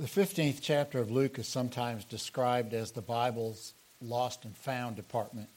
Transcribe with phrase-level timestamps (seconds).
[0.00, 5.50] The 15th chapter of Luke is sometimes described as the Bible's lost and found department.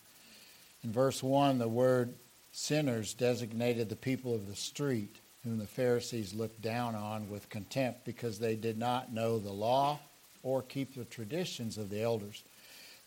[0.84, 2.14] In verse 1, the word
[2.52, 8.04] sinners designated the people of the street, whom the Pharisees looked down on with contempt
[8.04, 9.98] because they did not know the law
[10.44, 12.44] or keep the traditions of the elders.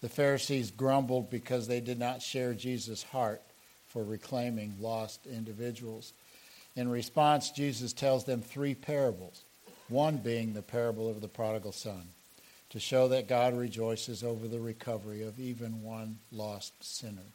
[0.01, 3.43] The Pharisees grumbled because they did not share Jesus' heart
[3.89, 6.15] for reclaiming lost individuals.
[6.77, 9.43] In response, Jesus tells them three parables
[9.89, 12.09] one being the parable of the prodigal son,
[12.71, 17.33] to show that God rejoices over the recovery of even one lost sinner.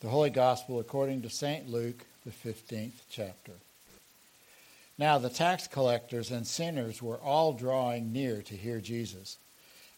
[0.00, 1.68] The Holy Gospel according to St.
[1.68, 3.52] Luke, the 15th chapter.
[4.98, 9.38] Now the tax collectors and sinners were all drawing near to hear Jesus.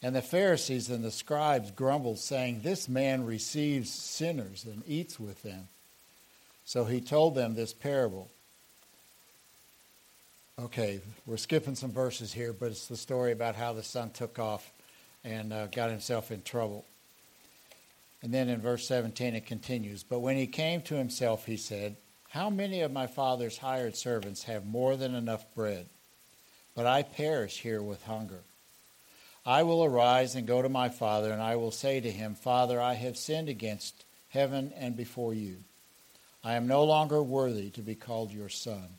[0.02, 5.42] And the Pharisees and the scribes grumbled, saying, This man receives sinners and eats with
[5.42, 5.69] them.
[6.64, 8.30] So he told them this parable.
[10.61, 14.41] Okay, we're skipping some verses here, but it's the story about how the son took
[14.41, 14.73] off
[15.23, 16.84] and uh, got himself in trouble.
[18.23, 21.95] And then in verse 17 it continues But when he came to himself, he said,
[22.31, 25.87] How many of my father's hired servants have more than enough bread?
[26.75, 28.41] But I perish here with hunger.
[29.47, 32.81] I will arise and go to my father, and I will say to him, Father,
[32.81, 35.59] I have sinned against heaven and before you.
[36.43, 38.98] I am no longer worthy to be called your son.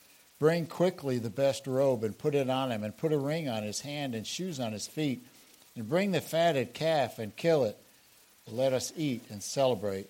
[0.41, 3.61] Bring quickly the best robe and put it on him, and put a ring on
[3.61, 5.23] his hand and shoes on his feet,
[5.75, 7.77] and bring the fatted calf and kill it.
[8.47, 10.09] Let us eat and celebrate.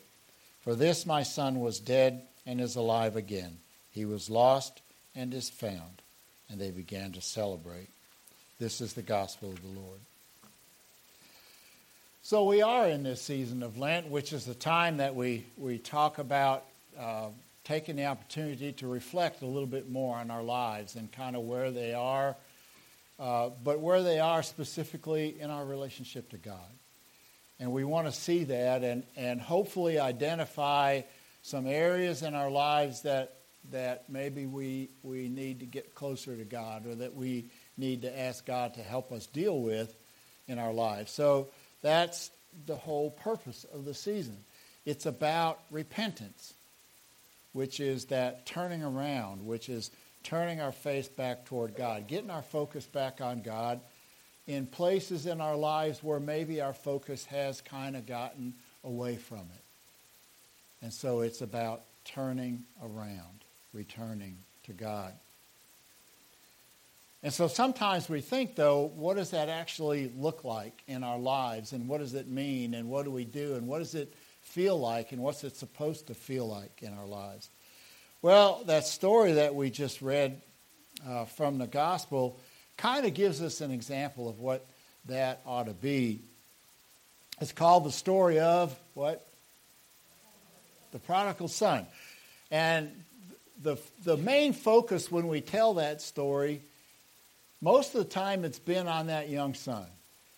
[0.61, 3.57] For this my son was dead and is alive again.
[3.91, 4.81] He was lost
[5.17, 6.01] and is found.
[6.49, 7.89] And they began to celebrate.
[8.57, 9.99] This is the gospel of the Lord.
[12.23, 15.77] So we are in this season of Lent, which is the time that we, we
[15.77, 16.63] talk about
[16.97, 17.27] uh,
[17.71, 21.43] taking the opportunity to reflect a little bit more on our lives and kind of
[21.43, 22.35] where they are,
[23.17, 26.69] uh, but where they are specifically in our relationship to God.
[27.61, 31.03] And we want to see that and, and hopefully identify
[31.43, 33.37] some areas in our lives that,
[33.71, 37.45] that maybe we, we need to get closer to God or that we
[37.77, 39.95] need to ask God to help us deal with
[40.49, 41.09] in our lives.
[41.09, 41.47] So
[41.81, 42.31] that's
[42.65, 44.43] the whole purpose of the season.
[44.83, 46.53] It's about repentance
[47.53, 49.91] which is that turning around, which is
[50.23, 53.79] turning our face back toward God, getting our focus back on God
[54.47, 58.53] in places in our lives where maybe our focus has kind of gotten
[58.83, 59.63] away from it.
[60.81, 65.13] And so it's about turning around, returning to God.
[67.23, 71.71] And so sometimes we think, though, what does that actually look like in our lives?
[71.71, 72.73] And what does it mean?
[72.73, 73.53] And what do we do?
[73.55, 74.11] And what does it
[74.51, 77.49] feel like and what's it supposed to feel like in our lives?
[78.21, 80.41] Well, that story that we just read
[81.07, 82.37] uh, from the gospel
[82.77, 84.65] kind of gives us an example of what
[85.05, 86.19] that ought to be.
[87.39, 89.25] It's called the story of what?
[90.91, 91.87] The prodigal son.
[92.51, 92.91] And
[93.63, 96.61] the, the main focus when we tell that story,
[97.61, 99.85] most of the time it's been on that young son.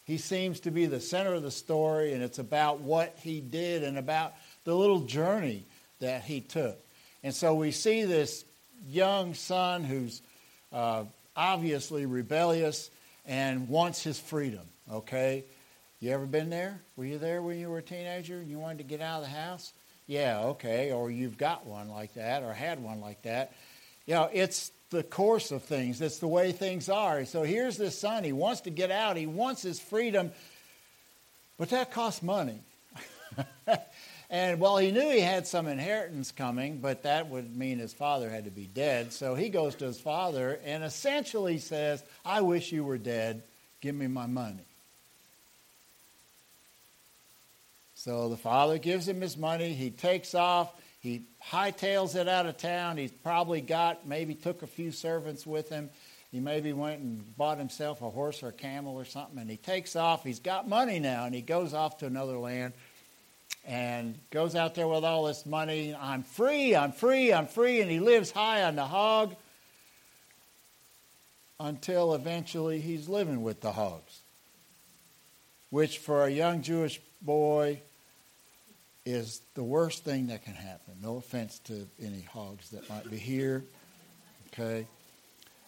[0.06, 3.84] He seems to be the center of the story, and it's about what he did
[3.84, 4.34] and about
[4.66, 5.66] the little journey
[6.00, 6.78] that he took.
[7.24, 8.44] And so we see this
[8.88, 10.22] young son who's
[10.74, 11.06] uh,
[11.36, 12.90] obviously rebellious
[13.26, 15.46] and wants his freedom, okay?
[16.02, 16.82] You ever been there?
[16.98, 19.30] Were you there when you were a teenager and you wanted to get out of
[19.30, 19.72] the house?
[20.06, 20.92] Yeah, okay.
[20.92, 23.54] Or you've got one like that or had one like that.
[24.06, 26.00] You know, it's the course of things.
[26.00, 27.26] That's the way things are.
[27.26, 28.24] So here's this son.
[28.24, 29.18] He wants to get out.
[29.18, 30.32] He wants his freedom.
[31.58, 32.60] But that costs money.
[34.30, 38.30] and well, he knew he had some inheritance coming, but that would mean his father
[38.30, 39.12] had to be dead.
[39.12, 43.44] So he goes to his father and essentially says, I wish you were dead.
[43.82, 44.64] Give me my money.
[47.96, 49.74] So the father gives him his money.
[49.74, 50.74] He takes off.
[51.04, 52.96] He hightails it out of town.
[52.96, 55.90] He's probably got, maybe took a few servants with him.
[56.32, 59.58] He maybe went and bought himself a horse or a camel or something, and he
[59.58, 60.24] takes off.
[60.24, 62.74] He's got money now, and he goes off to another land
[63.66, 65.94] and goes out there with all this money.
[65.94, 69.36] I'm free, I'm free, I'm free, and he lives high on the hog
[71.60, 74.22] until eventually he's living with the hogs.
[75.74, 77.82] which for a young Jewish boy
[79.06, 80.96] is the worst thing that can happen.
[81.02, 83.66] No offense to any hogs that might be here.
[84.48, 84.88] Okay.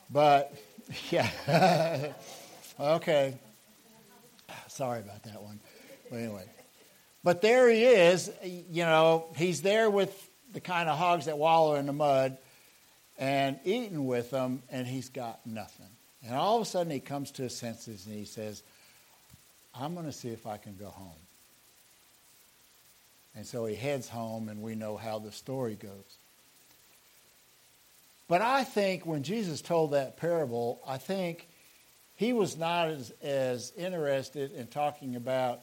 [0.10, 0.54] But,
[1.12, 2.14] yeah.
[2.80, 3.38] okay.
[4.68, 5.60] Sorry about that one.
[6.10, 6.46] But anyway.
[7.24, 8.32] But there he is.
[8.44, 10.14] You know, he's there with
[10.54, 12.38] the kind of hogs that wallow in the mud
[13.18, 15.88] and eating with them, and he's got nothing.
[16.26, 18.64] And all of a sudden, he comes to his senses and he says,
[19.74, 21.25] I'm going to see if I can go home.
[23.36, 26.18] And so he heads home, and we know how the story goes.
[28.28, 31.48] But I think when Jesus told that parable, I think
[32.16, 35.60] he was not as, as interested in talking about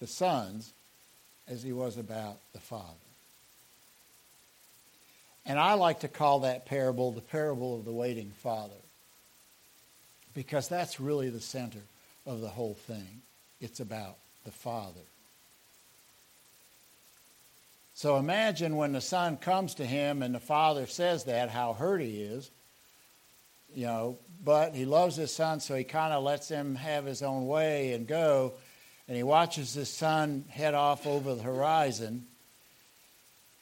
[0.00, 0.72] the sons
[1.48, 2.94] as he was about the father.
[5.46, 8.72] And I like to call that parable the parable of the waiting father
[10.34, 11.80] because that's really the center
[12.24, 13.22] of the whole thing.
[13.60, 15.00] It's about the father.
[17.94, 22.00] So imagine when the son comes to him and the father says that, how hurt
[22.00, 22.50] he is.
[23.72, 27.22] You know, but he loves his son, so he kind of lets him have his
[27.22, 28.54] own way and go.
[29.06, 32.26] And he watches his son head off over the horizon.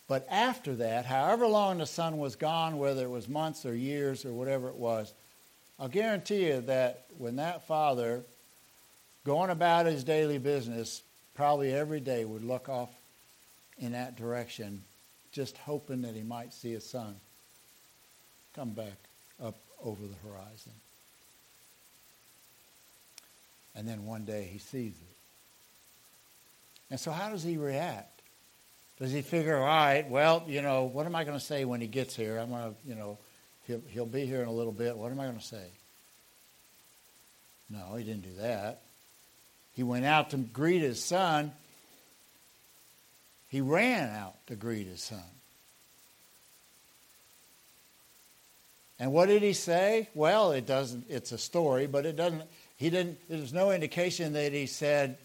[0.08, 4.24] But after that, however long the son was gone, whether it was months or years
[4.24, 5.12] or whatever it was,
[5.78, 8.24] I'll guarantee you that when that father,
[9.24, 11.02] going about his daily business,
[11.34, 12.90] probably every day would look off
[13.78, 14.82] in that direction,
[15.32, 17.16] just hoping that he might see his son
[18.54, 18.98] come back
[19.42, 20.72] up over the horizon.
[23.74, 25.16] And then one day he sees it.
[26.90, 28.20] And so, how does he react?
[28.98, 31.80] Does he figure, all right, well, you know, what am I going to say when
[31.80, 32.38] he gets here?
[32.38, 33.18] I'm going to, you know,
[33.66, 34.96] he'll, he'll be here in a little bit.
[34.96, 35.64] What am I going to say?
[37.70, 38.82] No, he didn't do that.
[39.74, 41.52] He went out to greet his son
[43.52, 45.20] he ran out to greet his son.
[48.98, 50.08] And what did he say?
[50.14, 52.44] Well, it doesn't it's a story, but it doesn't
[52.78, 55.18] he didn't there's no indication that he said,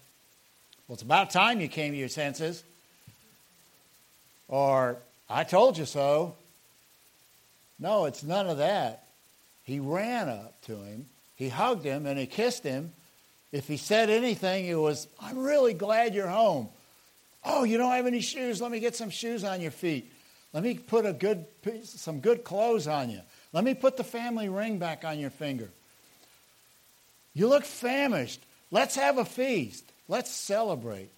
[0.87, 2.63] Well, it's about time you came to your senses.
[4.49, 4.97] Or
[5.29, 6.35] I told you so.
[7.79, 9.05] No, it's none of that.
[9.63, 11.05] He ran up to him,
[11.37, 12.91] he hugged him, and he kissed him.
[13.53, 16.67] If he said anything, it was, I'm really glad you're home.
[17.49, 18.61] Oh, you don't have any shoes?
[18.61, 20.11] Let me get some shoes on your feet.
[20.53, 21.45] Let me put a good
[21.83, 23.21] some good clothes on you.
[23.53, 25.69] Let me put the family ring back on your finger.
[27.33, 28.41] You look famished.
[28.69, 29.85] Let's have a feast.
[30.09, 31.09] Let's celebrate.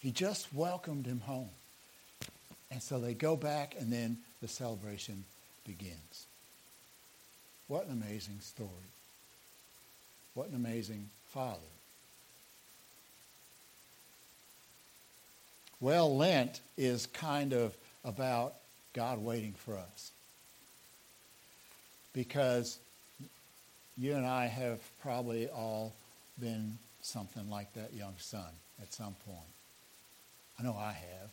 [0.00, 1.50] He just welcomed him home.
[2.70, 5.24] And so they go back, and then the celebration
[5.66, 6.26] begins.
[7.66, 8.70] What an amazing story.
[10.34, 11.58] What an amazing father.
[15.80, 18.54] Well, Lent is kind of about
[18.92, 20.10] God waiting for us.
[22.12, 22.78] Because
[23.96, 25.94] you and I have probably all
[26.40, 28.48] been something like that young son
[28.82, 29.38] at some point.
[30.58, 31.30] I know I have.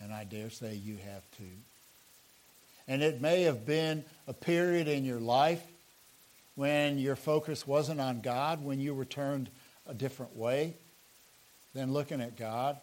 [0.00, 1.44] And I dare say you have too.
[2.88, 5.62] And it may have been a period in your life
[6.56, 9.48] when your focus wasn't on God, when you were turned
[9.88, 10.74] a different way
[11.74, 12.76] than looking at God.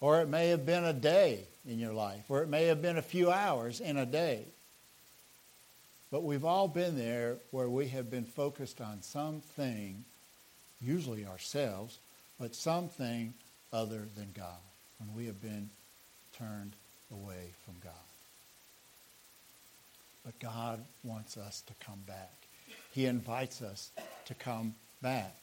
[0.00, 2.98] Or it may have been a day in your life, or it may have been
[2.98, 4.44] a few hours in a day.
[6.10, 10.04] But we've all been there where we have been focused on something,
[10.80, 11.98] usually ourselves,
[12.40, 13.34] but something
[13.72, 14.60] other than God,
[14.98, 15.68] when we have been
[16.38, 16.72] turned
[17.12, 17.92] away from God.
[20.24, 22.32] But God wants us to come back.
[22.92, 23.90] He invites us
[24.26, 25.34] to come back.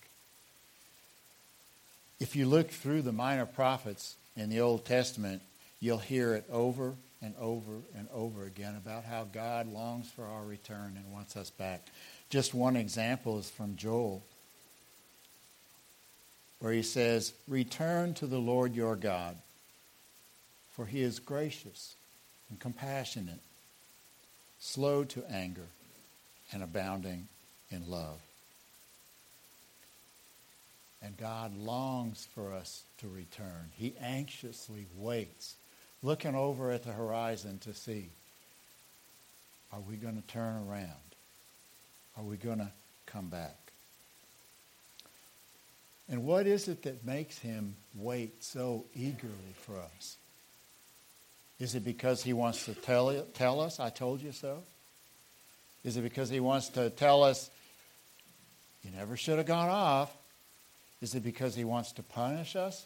[2.19, 5.41] If you look through the minor prophets, in the Old Testament,
[5.79, 10.43] you'll hear it over and over and over again about how God longs for our
[10.43, 11.81] return and wants us back.
[12.29, 14.23] Just one example is from Joel,
[16.59, 19.37] where he says, Return to the Lord your God,
[20.73, 21.95] for he is gracious
[22.49, 23.39] and compassionate,
[24.59, 25.67] slow to anger,
[26.51, 27.27] and abounding
[27.71, 28.19] in love.
[31.05, 33.69] And God longs for us to return.
[33.75, 35.53] He anxiously waits,
[36.01, 38.09] looking over at the horizon to see
[39.71, 40.89] are we going to turn around?
[42.17, 42.71] Are we going to
[43.05, 43.57] come back?
[46.09, 50.15] And what is it that makes him wait so eagerly for us?
[51.59, 54.63] Is it because he wants to tell, tell us, I told you so?
[55.83, 57.49] Is it because he wants to tell us,
[58.83, 60.15] You never should have gone off.
[61.01, 62.85] Is it because he wants to punish us?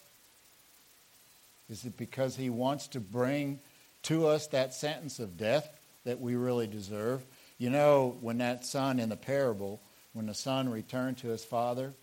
[1.69, 3.59] Is it because he wants to bring
[4.03, 5.69] to us that sentence of death
[6.05, 7.23] that we really deserve?
[7.57, 9.79] You know, when that son in the parable,
[10.13, 11.93] when the son returned to his father,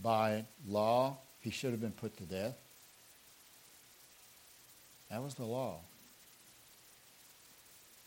[0.00, 2.56] by law, he should have been put to death.
[5.10, 5.78] That was the law.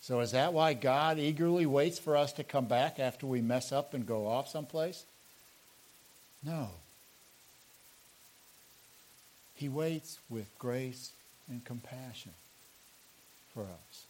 [0.01, 3.71] So is that why God eagerly waits for us to come back after we mess
[3.71, 5.03] up and go off someplace?
[6.43, 6.69] No.
[9.61, 11.11] He waits with grace
[11.47, 12.31] and compassion
[13.53, 14.05] for us.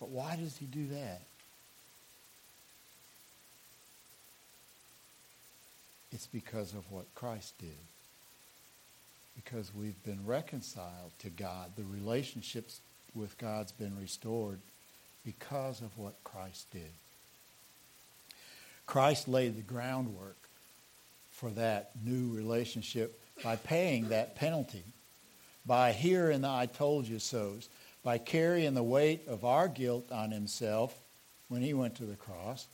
[0.00, 1.20] But why does he do that?
[6.10, 7.68] It's because of what Christ did.
[9.36, 11.72] Because we've been reconciled to God.
[11.76, 12.80] The relationships
[13.14, 14.60] with God's been restored
[15.22, 16.92] because of what Christ did.
[18.86, 20.41] Christ laid the groundwork
[21.42, 24.84] for that new relationship by paying that penalty,
[25.66, 27.68] by hearing the I told you so's,
[28.04, 30.94] by carrying the weight of our guilt on himself
[31.48, 32.68] when he went to the cross,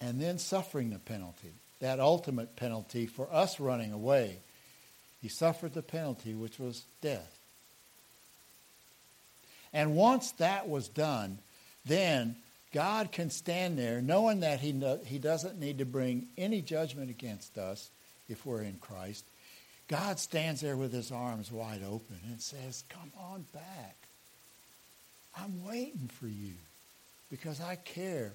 [0.00, 4.38] and then suffering the penalty, that ultimate penalty for us running away.
[5.20, 7.38] He suffered the penalty, which was death.
[9.74, 11.40] And once that was done,
[11.84, 12.36] then
[12.72, 17.10] God can stand there knowing that he, no, he doesn't need to bring any judgment
[17.10, 17.90] against us
[18.28, 19.24] if we're in Christ.
[19.88, 23.96] God stands there with his arms wide open and says, Come on back.
[25.36, 26.54] I'm waiting for you
[27.30, 28.32] because I care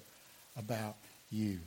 [0.56, 0.96] about
[1.30, 1.58] you.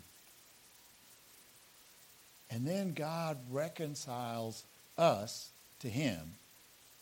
[2.51, 4.63] And then God reconciles
[4.97, 5.49] us
[5.79, 6.19] to him.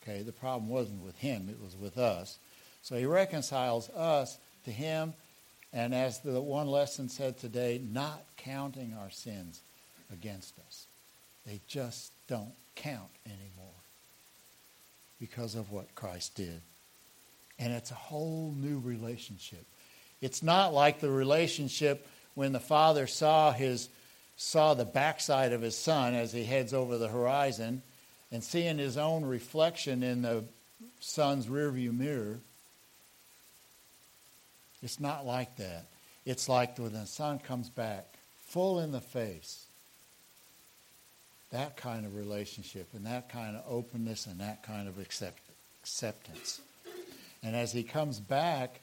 [0.03, 2.37] Okay, the problem wasn't with him, it was with us.
[2.83, 5.13] So he reconciles us to him,
[5.73, 9.61] and as the one lesson said today, not counting our sins
[10.11, 10.87] against us.
[11.45, 13.67] They just don't count anymore
[15.19, 16.61] because of what Christ did.
[17.59, 19.65] And it's a whole new relationship.
[20.21, 23.89] It's not like the relationship when the father saw his
[24.39, 27.81] saw the backside of his son as he heads over the horizon
[28.31, 30.43] and seeing his own reflection in the
[30.99, 32.39] son's rearview mirror.
[34.83, 35.85] It's not like that.
[36.25, 38.05] It's like when the son comes back
[38.47, 39.65] full in the face.
[41.51, 45.39] That kind of relationship and that kind of openness and that kind of accept,
[45.81, 46.59] acceptance.
[47.41, 48.81] And as he comes back,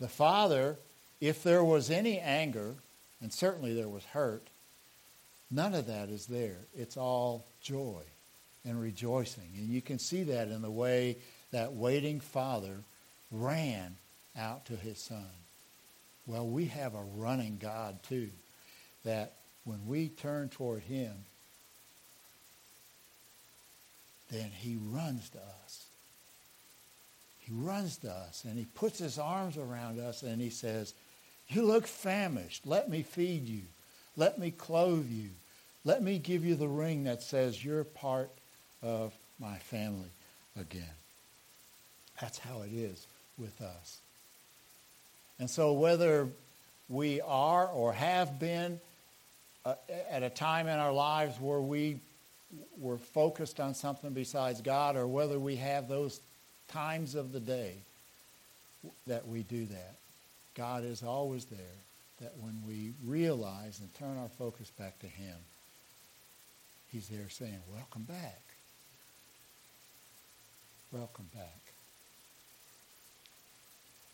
[0.00, 0.76] the father
[1.20, 2.74] if there was any anger,
[3.20, 4.42] and certainly there was hurt,
[5.50, 6.56] none of that is there.
[6.74, 8.02] It's all joy
[8.64, 9.50] and rejoicing.
[9.56, 11.18] And you can see that in the way
[11.52, 12.78] that waiting father
[13.30, 13.96] ran
[14.36, 15.26] out to his son.
[16.26, 18.30] Well, we have a running God too,
[19.04, 19.34] that
[19.64, 21.12] when we turn toward him,
[24.30, 25.86] then he runs to us.
[27.40, 30.94] He runs to us and he puts his arms around us and he says,
[31.48, 32.64] you look famished.
[32.66, 33.62] Let me feed you.
[34.16, 35.30] Let me clothe you.
[35.84, 38.30] Let me give you the ring that says you're part
[38.82, 40.10] of my family
[40.58, 40.84] again.
[42.20, 43.06] That's how it is
[43.36, 43.98] with us.
[45.40, 46.28] And so, whether
[46.90, 48.78] we are or have been
[49.64, 49.74] uh,
[50.10, 51.98] at a time in our lives where we
[52.78, 56.20] were focused on something besides God, or whether we have those
[56.68, 57.74] times of the day
[59.06, 59.94] that we do that,
[60.54, 61.78] God is always there,
[62.20, 65.36] that when we realize and turn our focus back to Him,
[66.92, 68.42] He's there saying, Welcome back.
[70.92, 71.60] Welcome back.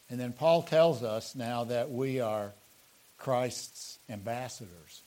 [0.09, 2.53] And then Paul tells us now that we are
[3.19, 5.03] Christ's ambassadors,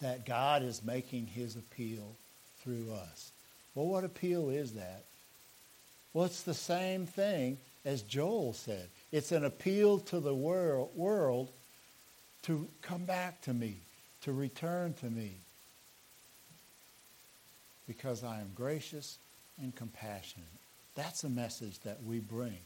[0.00, 2.16] that God is making his appeal
[2.62, 3.32] through us.
[3.74, 5.04] Well, what appeal is that?
[6.12, 8.88] Well, it's the same thing as Joel said.
[9.10, 11.48] It's an appeal to the world, world
[12.42, 13.76] to come back to me,
[14.22, 15.32] to return to me.
[17.86, 19.18] Because I am gracious
[19.60, 20.46] and compassionate.
[20.94, 22.58] That's a message that we bring.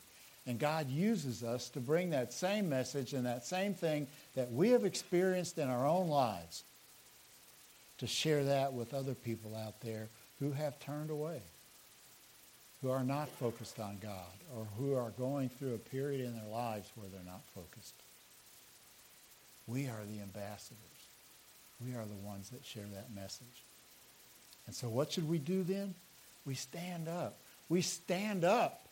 [0.47, 4.71] And God uses us to bring that same message and that same thing that we
[4.71, 6.63] have experienced in our own lives
[7.99, 11.41] to share that with other people out there who have turned away
[12.83, 14.13] who are not focused on God
[14.57, 17.95] or who are going through a period in their lives where they're not focused.
[19.67, 20.79] We are the ambassadors.
[21.85, 23.65] We are the ones that share that message.
[24.67, 25.95] And so what should we do then?
[26.45, 27.39] We stand up.
[27.69, 28.87] We stand up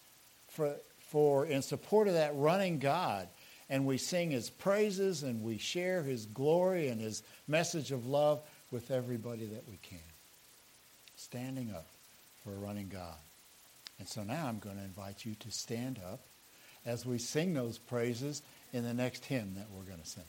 [0.49, 0.75] for,
[1.15, 3.29] for in support of that running God.
[3.71, 8.43] And we sing his praises and we share his glory and his message of love
[8.73, 10.01] with everybody that we can.
[11.15, 11.87] Standing up
[12.43, 13.15] for a running God.
[14.01, 16.19] And so now I'm going to invite you to stand up
[16.85, 18.43] as we sing those praises
[18.73, 20.25] in the next hymn that we're going to sing.